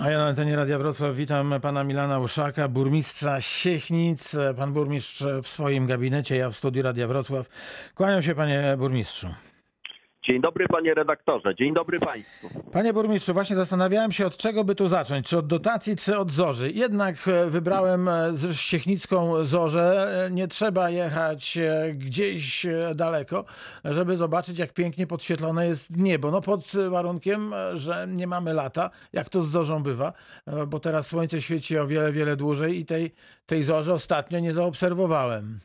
A 0.00 0.10
ja 0.10 0.18
na 0.18 0.26
antenie 0.26 0.56
Radia 0.56 0.78
Wrocław 0.78 1.16
witam 1.16 1.54
pana 1.62 1.84
Milana 1.84 2.18
Uszaka, 2.18 2.68
burmistrza 2.68 3.40
Siechnic. 3.40 4.36
Pan 4.56 4.72
burmistrz 4.72 5.24
w 5.42 5.48
swoim 5.48 5.86
gabinecie, 5.86 6.36
ja 6.36 6.50
w 6.50 6.56
studiu 6.56 6.82
Radia 6.82 7.06
Wrocław. 7.06 7.48
Kłaniam 7.94 8.22
się 8.22 8.34
panie 8.34 8.74
burmistrzu. 8.78 9.28
Dzień 10.30 10.40
dobry 10.40 10.68
panie 10.68 10.94
redaktorze, 10.94 11.54
dzień 11.54 11.74
dobry 11.74 12.00
państwu. 12.00 12.48
Panie 12.72 12.92
burmistrzu, 12.92 13.34
właśnie 13.34 13.56
zastanawiałem 13.56 14.12
się 14.12 14.26
od 14.26 14.36
czego 14.36 14.64
by 14.64 14.74
tu 14.74 14.88
zacząć, 14.88 15.28
czy 15.28 15.38
od 15.38 15.46
dotacji, 15.46 15.96
czy 15.96 16.18
od 16.18 16.30
zorzy. 16.30 16.70
Jednak 16.70 17.28
e, 17.28 17.46
wybrałem 17.46 18.08
e, 18.08 18.32
siechnicką 18.52 19.44
zorzę. 19.44 20.12
E, 20.26 20.30
nie 20.30 20.48
trzeba 20.48 20.90
jechać 20.90 21.58
gdzieś 21.94 22.66
daleko, 22.94 23.44
żeby 23.84 24.16
zobaczyć 24.16 24.58
jak 24.58 24.72
pięknie 24.72 25.06
podświetlone 25.06 25.66
jest 25.66 25.96
niebo. 25.96 26.30
No 26.30 26.40
pod 26.40 26.72
warunkiem, 26.90 27.54
że 27.74 28.06
nie 28.08 28.26
mamy 28.26 28.54
lata, 28.54 28.90
jak 29.12 29.28
to 29.28 29.42
z 29.42 29.48
zorzą 29.48 29.82
bywa, 29.82 30.12
bo 30.66 30.80
teraz 30.80 31.06
słońce 31.06 31.42
świeci 31.42 31.78
o 31.78 31.86
wiele, 31.86 32.12
wiele 32.12 32.36
dłużej 32.36 32.78
i 32.78 32.86
tej, 32.86 33.12
tej 33.46 33.62
zorzy 33.62 33.92
ostatnio 33.92 34.38
nie 34.40 34.52
zaobserwowałem. 34.52 35.60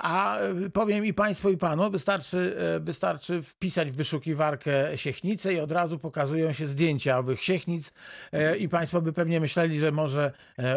A 0.00 0.40
y, 0.40 0.70
powiem 0.70 1.06
i 1.06 1.14
Państwu, 1.14 1.50
i 1.50 1.56
Panu, 1.56 1.90
wystarczy, 1.90 2.56
y, 2.76 2.80
wystarczy 2.80 3.42
wpisać 3.42 3.90
w 3.90 3.96
wyszukiwarkę 3.96 4.98
Siechnice 4.98 5.54
i 5.54 5.60
od 5.60 5.72
razu 5.72 5.98
pokazują 5.98 6.52
się 6.52 6.66
zdjęcia 6.66 7.18
owych 7.18 7.44
Siechnic 7.44 7.92
y, 8.34 8.56
i 8.56 8.68
Państwo 8.68 9.00
by 9.02 9.12
pewnie 9.12 9.40
myśleli, 9.40 9.78
że 9.78 9.92
może 9.92 10.32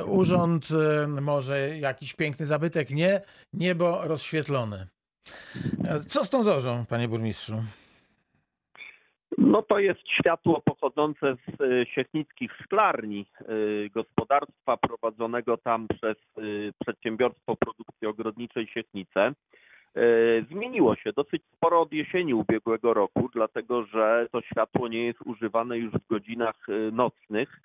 urząd, 0.06 0.68
może 1.22 1.78
jakiś 1.78 2.14
piękny 2.14 2.46
zabytek. 2.46 2.90
Nie, 2.90 3.22
niebo 3.54 4.08
rozświetlone. 4.08 4.88
Co 6.08 6.26
z 6.26 6.30
tą 6.30 6.44
zorzą, 6.44 6.86
Panie 6.86 7.08
Burmistrzu? 7.08 7.64
No 9.38 9.62
to 9.62 9.80
jest 9.80 10.02
światło 10.08 10.62
pochodzące 10.62 11.36
z 11.36 11.62
e, 11.62 11.86
siechnickich 11.86 12.52
szklarni 12.64 13.26
e, 13.40 13.46
gospodarstwa 13.90 14.78
prowadzonego 14.78 15.58
tam 15.58 15.88
przez 15.88 16.18
e, 16.18 16.42
przedsiębiorstwo 16.80 17.56
produkcji 17.56 18.08
ogrodniczej 18.08 18.68
Siechnice. 18.68 19.34
Zmieniło 20.50 20.96
się 20.96 21.14
dosyć 21.14 21.44
sporo 21.56 21.82
od 21.82 21.94
jesieni 21.94 22.34
ubiegłego 22.34 22.94
roku, 22.94 23.30
dlatego 23.34 23.86
że 23.86 24.28
to 24.32 24.42
światło 24.42 24.88
nie 24.88 25.06
jest 25.06 25.22
używane 25.26 25.78
już 25.78 25.94
w 25.94 26.08
godzinach 26.08 26.68
nocnych. 26.92 27.60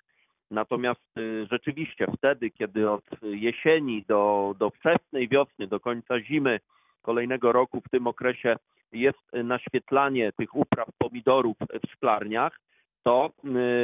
Natomiast 0.51 1.15
rzeczywiście 1.51 2.07
wtedy, 2.17 2.49
kiedy 2.49 2.89
od 2.89 3.03
jesieni 3.21 4.03
do, 4.07 4.55
do 4.59 4.69
wczesnej 4.69 5.27
wiosny, 5.27 5.67
do 5.67 5.79
końca 5.79 6.19
zimy 6.21 6.59
kolejnego 7.01 7.51
roku 7.51 7.81
w 7.81 7.89
tym 7.89 8.07
okresie 8.07 8.55
jest 8.91 9.33
naświetlanie 9.43 10.31
tych 10.31 10.55
upraw 10.55 10.87
pomidorów 10.97 11.57
w 11.83 11.91
szklarniach, 11.91 12.59
to 13.03 13.31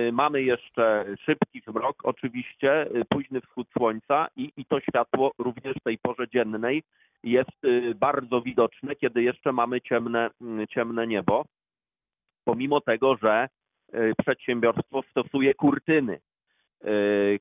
y, 0.08 0.12
mamy 0.12 0.44
jeszcze 0.44 1.06
szybki 1.26 1.62
zmrok, 1.68 1.96
oczywiście, 2.04 2.88
y, 2.96 3.06
późny 3.10 3.42
wschód 3.42 3.68
słońca 3.78 4.28
i, 4.36 4.52
i 4.58 4.66
to 4.66 4.80
światło 4.80 5.32
również 5.38 5.76
w 5.76 5.84
tej 5.84 5.98
porze 5.98 6.28
dziennej 6.28 6.84
jest 7.24 7.66
y, 7.66 7.96
bardzo 7.96 8.42
widoczne, 8.42 8.96
kiedy 8.96 9.24
jeszcze 9.24 9.52
mamy 9.52 9.82
ciemne, 9.82 10.30
ciemne 10.70 11.08
niebo, 11.08 11.46
pomimo 12.44 12.82
tego, 12.82 13.16
że 13.16 13.48
przedsiębiorstwo 14.18 15.02
stosuje 15.12 15.54
kurtyny. 15.54 16.20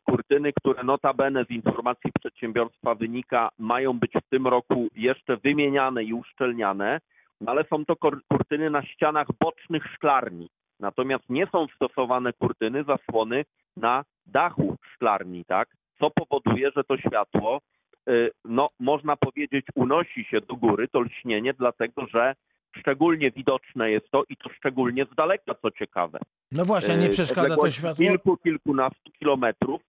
Kurtyny, 0.04 0.52
które 0.52 0.84
notabene 0.84 1.44
z 1.44 1.50
informacji 1.50 2.10
przedsiębiorstwa 2.20 2.94
wynika, 2.94 3.48
mają 3.58 3.98
być 3.98 4.12
w 4.12 4.28
tym 4.30 4.46
roku 4.46 4.88
jeszcze 4.96 5.36
wymieniane 5.36 6.04
i 6.04 6.12
uszczelniane 6.12 7.00
ale 7.46 7.64
są 7.64 7.84
to 7.84 7.96
kurtyny 8.28 8.70
na 8.70 8.82
ścianach 8.82 9.26
bocznych 9.40 9.84
szklarni. 9.94 10.48
Natomiast 10.80 11.24
nie 11.28 11.46
są 11.46 11.66
stosowane 11.74 12.32
kurtyny, 12.32 12.84
zasłony 12.84 13.44
na 13.76 14.04
dachu 14.26 14.76
szklarni, 14.94 15.44
tak? 15.44 15.68
Co 16.00 16.10
powoduje, 16.10 16.70
że 16.76 16.84
to 16.84 16.96
światło, 16.98 17.60
y, 18.08 18.30
no 18.44 18.66
można 18.80 19.16
powiedzieć, 19.16 19.66
unosi 19.74 20.24
się 20.24 20.40
do 20.40 20.56
góry, 20.56 20.88
to 20.88 21.00
lśnienie, 21.00 21.54
dlatego 21.54 22.06
że 22.06 22.34
szczególnie 22.76 23.30
widoczne 23.30 23.90
jest 23.90 24.10
to 24.10 24.24
i 24.28 24.36
to 24.36 24.50
szczególnie 24.50 25.04
z 25.12 25.14
daleka, 25.14 25.54
co 25.62 25.70
ciekawe. 25.70 26.18
No 26.52 26.64
właśnie, 26.64 26.96
nie 26.96 27.06
y, 27.06 27.10
przeszkadza 27.10 27.56
to 27.56 27.70
światło? 27.70 28.06
Kilku, 28.06 28.36
kilkunastu 28.36 29.10
kilometrów 29.18 29.80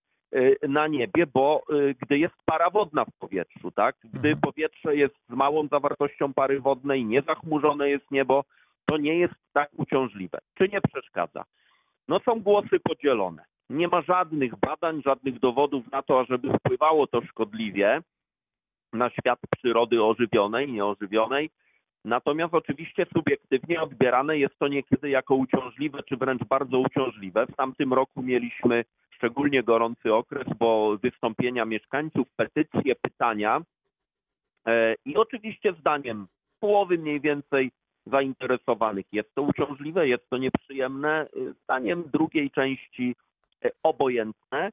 na 0.67 0.87
niebie, 0.87 1.25
bo 1.33 1.63
y, 1.73 1.95
gdy 2.01 2.17
jest 2.17 2.35
para 2.45 2.69
wodna 2.69 3.05
w 3.05 3.19
powietrzu, 3.19 3.71
tak? 3.71 3.95
Gdy 4.03 4.29
mhm. 4.29 4.41
powietrze 4.41 4.95
jest 4.95 5.15
z 5.29 5.33
małą 5.33 5.67
zawartością 5.67 6.33
pary 6.33 6.61
wodnej, 6.61 7.05
niezachmurzone 7.05 7.89
jest 7.89 8.11
niebo, 8.11 8.43
to 8.85 8.97
nie 8.97 9.17
jest 9.17 9.33
tak 9.53 9.69
uciążliwe. 9.77 10.37
Czy 10.57 10.69
nie 10.69 10.81
przeszkadza? 10.81 11.43
No 12.07 12.19
są 12.19 12.41
głosy 12.41 12.79
podzielone. 12.83 13.43
Nie 13.69 13.87
ma 13.87 14.01
żadnych 14.01 14.55
badań, 14.55 15.01
żadnych 15.05 15.39
dowodów 15.39 15.91
na 15.91 16.01
to, 16.01 16.19
ażeby 16.19 16.53
wpływało 16.57 17.07
to 17.07 17.21
szkodliwie 17.21 18.01
na 18.93 19.09
świat 19.09 19.39
przyrody 19.57 20.03
ożywionej, 20.03 20.71
nieożywionej. 20.71 21.49
Natomiast 22.05 22.53
oczywiście 22.53 23.05
subiektywnie 23.13 23.81
odbierane 23.81 24.37
jest 24.37 24.59
to 24.59 24.67
niekiedy 24.67 25.09
jako 25.09 25.35
uciążliwe, 25.35 26.03
czy 26.03 26.17
wręcz 26.17 26.43
bardzo 26.43 26.79
uciążliwe. 26.79 27.45
W 27.47 27.55
tamtym 27.55 27.93
roku 27.93 28.21
mieliśmy 28.21 28.85
szczególnie 29.15 29.63
gorący 29.63 30.13
okres, 30.13 30.47
bo 30.59 30.97
wystąpienia 30.97 31.65
mieszkańców, 31.65 32.27
petycje, 32.35 32.95
pytania 32.95 33.61
e, 34.67 34.95
i 35.05 35.15
oczywiście 35.15 35.73
zdaniem 35.79 36.27
połowy 36.59 36.97
mniej 36.97 37.21
więcej 37.21 37.71
zainteresowanych 38.05 39.05
jest 39.11 39.35
to 39.35 39.41
uciążliwe, 39.41 40.07
jest 40.07 40.29
to 40.29 40.37
nieprzyjemne, 40.37 41.21
e, 41.21 41.27
zdaniem 41.63 42.03
drugiej 42.13 42.51
części 42.51 43.15
e, 43.65 43.69
obojętne. 43.83 44.71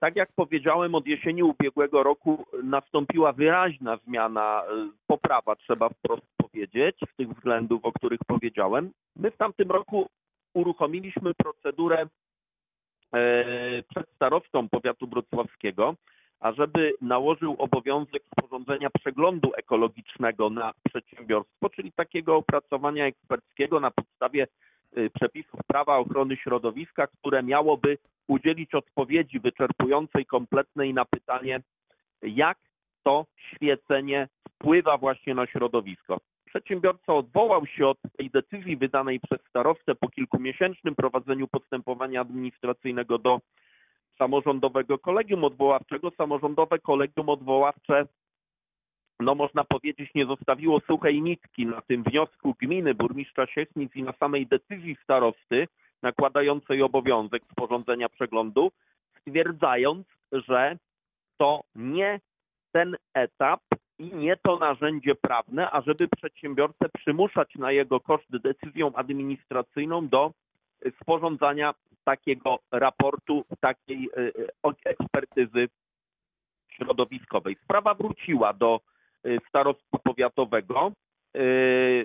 Tak 0.00 0.16
jak 0.16 0.28
powiedziałem, 0.36 0.94
od 0.94 1.06
jesieni 1.06 1.42
ubiegłego 1.42 2.02
roku 2.02 2.46
nastąpiła 2.62 3.32
wyraźna 3.32 3.96
zmiana, 3.96 4.62
poprawa, 5.06 5.56
trzeba 5.56 5.88
wprost 5.88 6.26
powiedzieć, 6.36 6.96
z 7.12 7.16
tych 7.16 7.28
względów, 7.28 7.84
o 7.84 7.92
których 7.92 8.20
powiedziałem. 8.26 8.90
My 9.16 9.30
w 9.30 9.36
tamtym 9.36 9.70
roku 9.70 10.08
uruchomiliśmy 10.54 11.34
procedurę 11.34 12.06
przed 13.88 14.10
starostą 14.14 14.68
powiatu 14.68 15.06
wrocławskiego, 15.06 15.94
ażeby 16.40 16.92
nałożył 17.00 17.56
obowiązek 17.58 18.22
sporządzenia 18.32 18.90
przeglądu 18.90 19.52
ekologicznego 19.56 20.50
na 20.50 20.72
przedsiębiorstwo, 20.84 21.70
czyli 21.70 21.92
takiego 21.92 22.36
opracowania 22.36 23.06
eksperckiego 23.06 23.80
na 23.80 23.90
podstawie 23.90 24.46
e, 24.96 25.10
przepisów 25.10 25.60
prawa 25.66 25.96
ochrony 25.96 26.36
środowiska, 26.36 27.06
które 27.06 27.42
miałoby 27.42 27.98
udzielić 28.28 28.74
odpowiedzi 28.74 29.40
wyczerpującej, 29.40 30.26
kompletnej 30.26 30.94
na 30.94 31.04
pytanie, 31.04 31.60
jak 32.22 32.58
to 33.02 33.26
świecenie 33.54 34.28
wpływa 34.48 34.98
właśnie 34.98 35.34
na 35.34 35.46
środowisko 35.46 36.18
przedsiębiorca 36.52 37.14
odwołał 37.14 37.66
się 37.66 37.86
od 37.86 37.98
tej 38.16 38.30
decyzji 38.30 38.76
wydanej 38.76 39.20
przez 39.20 39.40
starostę 39.48 39.94
po 39.94 40.08
kilkumiesięcznym 40.08 40.94
prowadzeniu 40.94 41.48
postępowania 41.48 42.20
administracyjnego 42.20 43.18
do 43.18 43.40
samorządowego 44.18 44.98
kolegium 44.98 45.44
odwoławczego. 45.44 46.10
Samorządowe 46.10 46.78
kolegium 46.78 47.28
odwoławcze, 47.28 48.06
no 49.20 49.34
można 49.34 49.64
powiedzieć, 49.64 50.10
nie 50.14 50.26
zostawiło 50.26 50.80
suchej 50.80 51.22
nitki 51.22 51.66
na 51.66 51.80
tym 51.80 52.02
wniosku 52.02 52.54
gminy, 52.60 52.94
burmistrza 52.94 53.46
Siechnic 53.46 53.96
i 53.96 54.02
na 54.02 54.12
samej 54.12 54.46
decyzji 54.46 54.96
starosty 55.02 55.68
nakładającej 56.02 56.82
obowiązek 56.82 57.42
sporządzenia 57.52 58.08
przeglądu, 58.08 58.72
stwierdzając, 59.20 60.06
że 60.32 60.76
to 61.38 61.60
nie 61.74 62.20
ten 62.72 62.96
etap 63.14 63.60
i 64.02 64.16
nie 64.16 64.36
to 64.36 64.58
narzędzie 64.58 65.14
prawne, 65.14 65.70
ażeby 65.70 66.08
przedsiębiorcę 66.08 66.88
przymuszać 66.88 67.54
na 67.54 67.72
jego 67.72 68.00
koszt 68.00 68.36
decyzją 68.38 68.92
administracyjną 68.94 70.08
do 70.08 70.32
sporządzania 71.02 71.74
takiego 72.04 72.58
raportu, 72.70 73.44
takiej 73.60 74.10
e, 74.16 74.20
e, 74.68 74.90
ekspertyzy 74.90 75.68
środowiskowej. 76.68 77.56
Sprawa 77.64 77.94
wróciła 77.94 78.52
do 78.52 78.80
e, 79.24 79.28
starostwa 79.48 79.98
powiatowego. 79.98 80.92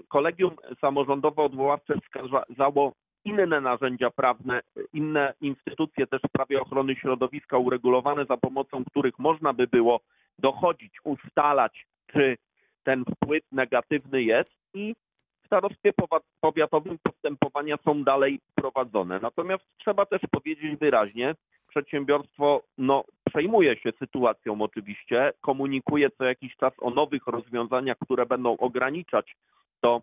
Kolegium 0.08 0.56
samorządowo-odwoławcze 0.82 2.00
wskazało 2.02 2.94
inne 3.26 3.62
narzędzia 3.62 4.10
prawne, 4.10 4.62
inne 4.94 5.34
instytucje 5.42 6.08
też 6.08 6.22
w 6.22 6.30
sprawie 6.30 6.62
ochrony 6.62 6.96
środowiska 6.96 7.58
uregulowane, 7.58 8.26
za 8.26 8.38
pomocą 8.38 8.86
których 8.86 9.20
można 9.20 9.54
by 9.54 9.68
było 9.68 10.00
dochodzić, 10.40 10.94
ustalać, 11.04 11.88
czy 12.08 12.38
ten 12.84 13.04
wpływ 13.06 13.44
negatywny 13.52 14.24
jest 14.24 14.54
i 14.74 14.96
w 15.44 15.46
starostwie 15.46 15.94
powiatowym 16.42 16.98
postępowania 17.04 17.78
są 17.86 18.04
dalej 18.04 18.40
prowadzone. 18.56 19.20
Natomiast 19.20 19.64
trzeba 19.78 20.06
też 20.06 20.22
powiedzieć 20.32 20.76
wyraźnie, 20.76 21.36
przedsiębiorstwo 21.68 22.64
no, 22.78 23.04
przejmuje 23.26 23.78
się 23.78 23.92
sytuacją 24.00 24.62
oczywiście, 24.62 25.34
komunikuje 25.42 26.10
co 26.10 26.24
jakiś 26.24 26.56
czas 26.56 26.74
o 26.82 26.90
nowych 26.90 27.28
rozwiązaniach, 27.28 27.98
które 27.98 28.26
będą 28.26 28.58
ograniczać 28.58 29.36
to 29.82 30.02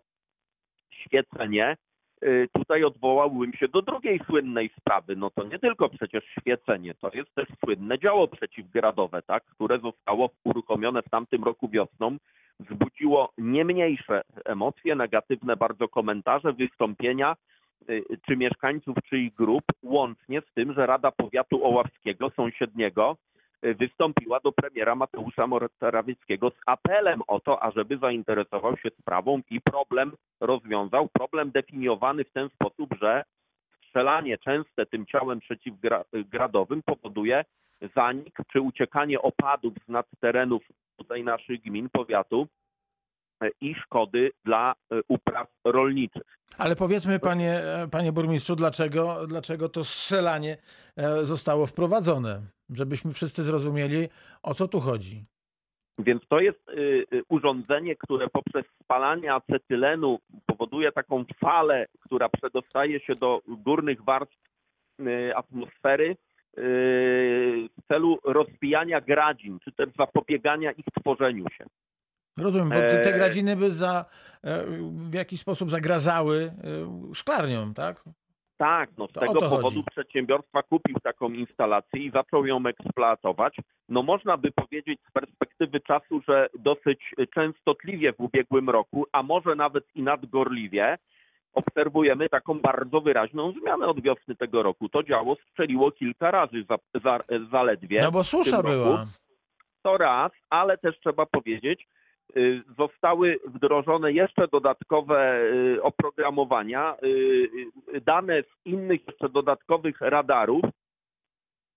świecenie. 0.89 1.77
Y, 2.23 2.47
tutaj 2.53 2.83
odwołałbym 2.83 3.53
się 3.53 3.67
do 3.67 3.81
drugiej 3.81 4.19
słynnej 4.25 4.69
sprawy. 4.79 5.15
No 5.15 5.29
to 5.29 5.43
nie 5.43 5.59
tylko 5.59 5.89
przecież 5.89 6.23
świecenie, 6.39 6.93
to 6.93 7.09
jest 7.13 7.35
też 7.35 7.47
słynne 7.65 7.99
działo 7.99 8.27
przeciwgradowe, 8.27 9.21
tak, 9.21 9.43
które 9.45 9.79
zostało 9.79 10.29
uruchomione 10.43 11.01
w 11.01 11.09
tamtym 11.09 11.43
roku 11.43 11.69
wiosną. 11.69 12.17
Wzbudziło 12.59 13.31
nie 13.37 13.65
mniejsze 13.65 14.21
emocje, 14.45 14.95
negatywne 14.95 15.55
bardzo 15.55 15.87
komentarze, 15.87 16.53
wystąpienia 16.53 17.35
y, 17.89 18.03
czy 18.27 18.37
mieszkańców 18.37 18.97
czyich 19.09 19.33
grup, 19.33 19.63
łącznie 19.83 20.41
z 20.41 20.53
tym, 20.53 20.73
że 20.73 20.85
Rada 20.85 21.11
Powiatu 21.11 21.65
Oławskiego, 21.65 22.29
sąsiedniego, 22.29 23.17
wystąpiła 23.63 24.39
do 24.39 24.51
premiera 24.51 24.95
Mateusza 24.95 25.47
Morawieckiego 25.47 26.49
z 26.49 26.59
apelem 26.65 27.21
o 27.27 27.39
to, 27.39 27.63
ażeby 27.63 27.97
zainteresował 27.97 28.77
się 28.77 28.89
sprawą 28.99 29.41
i 29.49 29.61
problem 29.61 30.11
rozwiązał. 30.39 31.09
Problem 31.13 31.51
definiowany 31.51 32.23
w 32.23 32.31
ten 32.31 32.49
sposób, 32.49 32.89
że 33.01 33.23
strzelanie 33.87 34.37
częste 34.37 34.85
tym 34.85 35.05
ciałem 35.05 35.39
przeciwgradowym 35.39 36.81
powoduje 36.83 37.45
zanik 37.95 38.37
czy 38.51 38.61
uciekanie 38.61 39.21
opadów 39.21 39.73
z 39.85 39.89
nad 39.89 40.05
terenów 40.19 40.63
tutaj 40.97 41.23
naszych 41.23 41.61
gmin, 41.61 41.89
powiatu 41.89 42.47
e, 43.43 43.49
i 43.61 43.75
szkody 43.75 44.31
dla 44.45 44.73
e, 44.91 45.01
upraw 45.07 45.47
rolniczych. 45.65 46.39
Ale 46.57 46.75
powiedzmy, 46.75 47.19
panie, 47.19 47.61
panie 47.91 48.11
burmistrzu, 48.11 48.55
dlaczego, 48.55 49.27
dlaczego 49.27 49.69
to 49.69 49.83
strzelanie 49.83 50.57
e, 50.97 51.25
zostało 51.25 51.65
wprowadzone? 51.65 52.54
Żebyśmy 52.69 53.13
wszyscy 53.13 53.43
zrozumieli, 53.43 54.09
o 54.43 54.53
co 54.53 54.67
tu 54.67 54.79
chodzi. 54.79 55.23
Więc 55.99 56.27
to 56.27 56.39
jest 56.39 56.59
urządzenie, 57.29 57.95
które 57.95 58.27
poprzez 58.29 58.65
spalanie 58.83 59.33
acetylenu 59.33 60.19
powoduje 60.45 60.91
taką 60.91 61.25
falę, 61.39 61.85
która 61.99 62.29
przedostaje 62.29 62.99
się 62.99 63.15
do 63.15 63.41
górnych 63.47 64.03
warstw 64.03 64.37
atmosfery 65.35 66.15
w 66.57 67.87
celu 67.87 68.17
rozbijania 68.23 69.01
gradzin, 69.01 69.59
czy 69.59 69.71
też 69.71 69.89
zapobiegania 69.99 70.71
ich 70.71 70.85
tworzeniu 70.99 71.45
się. 71.57 71.65
Rozumiem, 72.39 72.69
bo 72.69 72.75
te, 72.75 73.01
te 73.01 73.13
gradziny 73.13 73.55
by 73.55 73.71
za, 73.71 74.05
w 74.91 75.13
jakiś 75.13 75.41
sposób 75.41 75.69
zagrażały 75.69 76.53
szklarniom, 77.13 77.73
tak? 77.73 78.03
Tak, 78.57 78.89
no 78.97 79.07
z 79.07 79.11
To 79.11 79.19
tego 79.19 79.33
powodu 79.39 79.63
chodzi. 79.63 79.83
przedsiębiorstwa 79.91 80.63
kupił 80.63 80.95
taką 81.03 81.29
instalację 81.29 81.99
i 82.01 82.11
zaczął 82.11 82.45
ją 82.45 82.65
eksploatować. 82.65 83.55
No 83.89 84.03
można 84.03 84.37
by 84.37 84.51
powiedzieć 84.51 84.99
z 85.09 85.11
perspektywy 85.11 85.79
czasu, 85.79 86.21
że 86.27 86.49
dosyć 86.59 86.99
częstotliwie 87.33 88.13
w 88.13 88.19
ubiegłym 88.19 88.69
roku, 88.69 89.05
a 89.11 89.23
może 89.23 89.55
nawet 89.55 89.83
i 89.95 90.03
nadgorliwie, 90.03 90.97
obserwujemy 91.53 92.29
taką 92.29 92.59
bardzo 92.59 93.01
wyraźną 93.01 93.51
zmianę 93.51 93.87
od 93.87 94.01
wiosny 94.01 94.35
tego 94.35 94.63
roku. 94.63 94.89
To 94.89 95.03
działo 95.03 95.35
strzeliło 95.51 95.91
kilka 95.91 96.31
razy 96.31 96.65
za, 96.69 96.77
za, 97.03 97.19
zaledwie. 97.51 98.01
No 98.01 98.11
bo 98.11 98.23
susza 98.23 98.63
była. 98.63 99.05
To 99.81 99.97
raz, 99.97 100.31
ale 100.49 100.77
też 100.77 100.99
trzeba 100.99 101.25
powiedzieć, 101.25 101.87
zostały 102.77 103.39
wdrożone 103.47 104.11
jeszcze 104.11 104.47
dodatkowe 104.47 105.41
y, 105.75 105.83
oprogramowania, 105.83 106.95
y, 107.03 107.07
y, 107.95 108.01
dane 108.01 108.43
z 108.43 108.65
innych 108.65 109.07
jeszcze 109.07 109.29
dodatkowych 109.29 110.01
radarów 110.01 110.61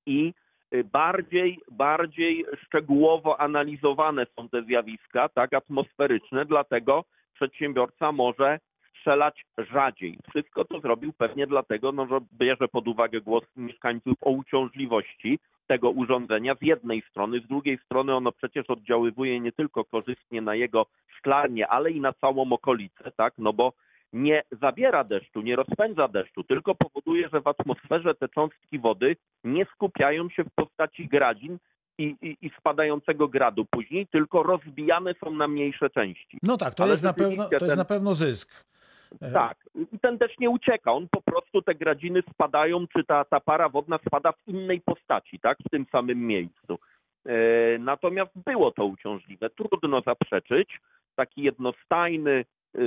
i 0.07 0.35
y, 0.75 0.85
bardziej, 0.85 1.59
bardziej 1.71 2.45
szczegółowo 2.65 3.41
analizowane 3.41 4.27
są 4.37 4.49
te 4.49 4.63
zjawiska, 4.63 5.29
tak, 5.29 5.55
atmosferyczne, 5.55 6.45
dlatego 6.45 7.05
przedsiębiorca 7.35 8.13
może 8.13 8.59
strzelać 8.91 9.45
rzadziej. 9.59 10.19
Wszystko 10.31 10.65
to 10.65 10.81
zrobił 10.81 11.13
pewnie 11.13 11.47
dlatego, 11.47 11.93
no, 11.93 12.07
że 12.07 12.19
bierze 12.33 12.69
pod 12.69 12.89
uwagę 12.89 13.21
głos 13.21 13.45
mieszkańców 13.57 14.15
o 14.21 14.31
uciążliwości 14.31 15.39
tego 15.69 15.91
urządzenia 15.91 16.55
z 16.55 16.63
jednej 16.63 17.03
strony, 17.11 17.41
z 17.41 17.47
drugiej 17.47 17.79
strony 17.85 18.15
ono 18.15 18.33
przecież 18.33 18.71
oddziaływuje 18.71 19.41
nie 19.41 19.53
tylko 19.53 19.85
korzystnie 19.85 20.41
na 20.43 20.55
jego 20.55 20.87
szklarnię, 21.19 21.69
ale 21.69 21.91
i 21.91 22.01
na 22.01 22.13
całą 22.13 22.53
okolicę, 22.53 23.13
tak, 23.17 23.35
no 23.39 23.53
bo 23.53 23.73
nie 24.13 24.43
zabiera 24.63 25.05
deszczu, 25.05 25.41
nie 25.43 25.57
rozpędza 25.57 26.09
deszczu, 26.09 26.45
tylko 26.45 26.75
powoduje, 26.75 27.29
że 27.33 27.41
w 27.41 27.47
atmosferze 27.47 28.15
te 28.15 28.29
cząstki 28.29 28.79
wody 28.79 29.17
nie 29.45 29.65
skupiają 29.75 30.31
się 30.31 30.45
w 30.45 30.51
postaci 30.55 31.09
gradzin 31.09 31.59
i, 31.99 32.17
i, 32.23 32.37
i 32.47 32.51
spadającego 32.59 33.29
gradu 33.29 33.65
później, 33.71 34.07
tylko 34.07 34.43
rozbijane 34.43 35.15
są 35.25 35.31
na 35.31 35.49
mniejsze 35.49 35.91
części. 35.91 36.39
No 36.43 36.57
tak, 36.57 36.75
to, 36.75 36.83
Ale 36.83 36.93
jest 36.93 37.03
na, 37.03 37.13
pewno, 37.13 37.45
to 37.45 37.55
jest 37.55 37.67
ten- 37.67 37.79
na 37.79 37.85
pewno 37.85 38.15
zysk. 38.15 38.65
Tak, 39.33 39.57
ten 40.01 40.19
deszcz 40.19 40.39
nie 40.39 40.51
ucieka, 40.51 40.93
on 40.93 41.09
po 41.11 41.23
prostu 41.23 41.63
te 41.63 41.75
gradziny 41.75 42.23
spadają, 42.31 42.87
czy 42.87 43.05
ta, 43.05 43.25
ta 43.25 43.41
para 43.41 43.69
wodna 43.69 43.99
spada 44.07 44.33
w 44.33 44.49
innej 44.49 44.81
postaci, 44.81 45.41
tak, 45.41 45.59
w 45.59 45.71
tym 45.71 45.87
samym 45.93 46.27
miejscu. 46.27 46.79
E, 47.27 47.79
natomiast 47.79 48.33
było 48.47 48.71
to 48.71 48.85
uciążliwe, 48.85 49.51
trudno 49.51 50.01
zaprzeczyć. 50.01 50.81
Taki 51.15 51.43
jednostajny, 51.43 52.45
e, 52.75 52.81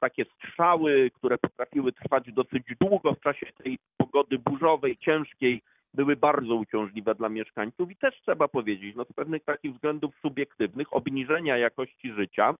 takie 0.00 0.24
strzały, 0.24 1.10
które 1.14 1.38
potrafiły 1.38 1.92
trwać 1.92 2.32
dosyć 2.32 2.62
długo 2.80 3.14
w 3.14 3.20
czasie 3.20 3.46
tej 3.64 3.78
pogody 3.96 4.38
burzowej, 4.38 4.96
ciężkiej, 4.96 5.62
były 5.94 6.16
bardzo 6.16 6.54
uciążliwe 6.54 7.14
dla 7.14 7.28
mieszkańców. 7.28 7.90
I 7.90 7.96
też 7.96 8.20
trzeba 8.20 8.48
powiedzieć, 8.48 8.96
no 8.96 9.04
z 9.04 9.12
pewnych 9.12 9.44
takich 9.44 9.74
względów 9.74 10.14
subiektywnych, 10.22 10.92
obniżenia 10.92 11.58
jakości 11.58 12.12
życia, 12.12 12.54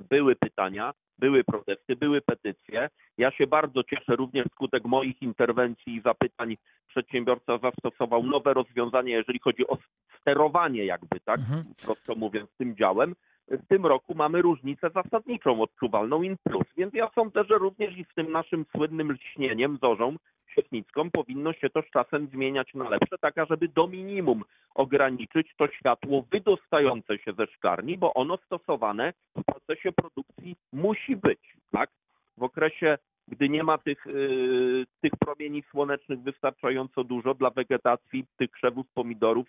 były 0.00 0.36
pytania, 0.36 0.92
były 1.18 1.44
protesty, 1.44 1.96
były 1.96 2.20
petycje. 2.20 2.88
Ja 3.18 3.30
się 3.30 3.46
bardzo 3.46 3.84
cieszę, 3.84 4.16
również 4.16 4.46
wskutek 4.46 4.84
moich 4.84 5.22
interwencji 5.22 5.94
i 5.96 6.00
zapytań 6.00 6.56
przedsiębiorca 6.88 7.58
zastosował 7.58 8.22
nowe 8.22 8.54
rozwiązania, 8.54 9.16
jeżeli 9.16 9.38
chodzi 9.38 9.66
o 9.66 9.78
sterowanie 10.20 10.84
jakby, 10.84 11.20
tak, 11.20 11.40
Mhm. 11.40 11.64
krótko 11.84 12.14
mówiąc, 12.14 12.50
tym 12.58 12.76
działem. 12.76 13.14
W 13.48 13.66
tym 13.68 13.86
roku 13.86 14.14
mamy 14.14 14.42
różnicę 14.42 14.90
zasadniczą 14.90 15.62
odczuwalną 15.62 16.22
in 16.22 16.36
plus, 16.44 16.66
więc 16.76 16.94
ja 16.94 17.10
sądzę, 17.14 17.44
że 17.44 17.58
również 17.58 17.98
i 17.98 18.04
z 18.04 18.14
tym 18.14 18.32
naszym 18.32 18.64
słynnym 18.76 19.12
lśnieniem, 19.12 19.78
zorzą 19.82 20.16
świetnicką 20.54 21.10
powinno 21.10 21.52
się 21.52 21.70
to 21.70 21.82
z 21.82 21.90
czasem 21.90 22.26
zmieniać 22.26 22.74
na 22.74 22.88
lepsze, 22.88 23.18
tak 23.18 23.38
ażeby 23.38 23.68
do 23.68 23.86
minimum 23.86 24.44
ograniczyć 24.74 25.54
to 25.56 25.68
światło 25.68 26.24
wydostające 26.30 27.18
się 27.18 27.32
ze 27.32 27.46
szklarni, 27.46 27.98
bo 27.98 28.14
ono 28.14 28.36
stosowane 28.36 29.12
w 29.36 29.44
procesie 29.44 29.92
produkcji 29.92 30.56
musi 30.72 31.16
być, 31.16 31.40
tak? 31.70 31.90
W 32.36 32.42
okresie, 32.42 32.98
gdy 33.28 33.48
nie 33.48 33.62
ma 33.62 33.78
tych, 33.78 34.06
yy, 34.06 34.86
tych 35.00 35.12
promieni 35.20 35.62
słonecznych 35.70 36.20
wystarczająco 36.20 37.04
dużo 37.04 37.34
dla 37.34 37.50
wegetacji 37.50 38.24
tych 38.38 38.50
krzewów 38.50 38.86
pomidorów, 38.94 39.46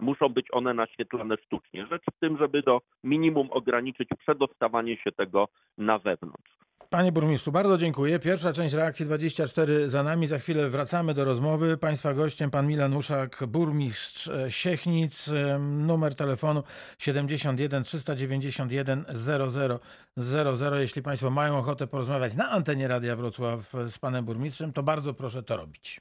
muszą 0.00 0.28
być 0.28 0.46
one 0.52 0.74
naświetlane 0.74 1.36
sztucznie. 1.46 1.86
Rzecz 1.86 2.02
w 2.16 2.20
tym, 2.20 2.38
żeby 2.38 2.62
do 2.62 2.80
minimum 3.04 3.48
ograniczyć 3.50 4.08
przedostawanie 4.18 4.96
się 4.96 5.12
tego 5.12 5.48
na 5.78 5.98
zewnątrz. 5.98 6.54
Panie 6.90 7.12
burmistrzu, 7.12 7.52
bardzo 7.52 7.76
dziękuję. 7.76 8.18
Pierwsza 8.18 8.52
część 8.52 8.74
reakcji 8.74 9.06
24 9.06 9.90
za 9.90 10.02
nami. 10.02 10.26
Za 10.26 10.38
chwilę 10.38 10.68
wracamy 10.68 11.14
do 11.14 11.24
rozmowy. 11.24 11.76
Państwa 11.76 12.14
gościem 12.14 12.50
pan 12.50 12.66
Milan 12.66 12.96
Uszak, 12.96 13.44
burmistrz 13.48 14.30
Siechnic. 14.48 15.30
Numer 15.60 16.14
telefonu 16.14 16.62
71 16.98 17.82
391 17.82 19.04
00 19.12 19.80
00. 20.16 20.80
Jeśli 20.80 21.02
Państwo 21.02 21.30
mają 21.30 21.58
ochotę 21.58 21.86
porozmawiać 21.86 22.36
na 22.36 22.50
antenie 22.50 22.88
Radia 22.88 23.16
Wrocław 23.16 23.72
z 23.86 23.98
panem 23.98 24.24
burmistrzem, 24.24 24.72
to 24.72 24.82
bardzo 24.82 25.14
proszę 25.14 25.42
to 25.42 25.56
robić. 25.56 26.00